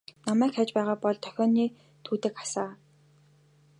Намайг 0.27 0.51
хайж 0.55 0.69
байгаа 0.77 0.95
бол 1.03 1.17
дохионы 1.25 1.65
түүдэг 2.05 2.33
асаана. 2.43 2.75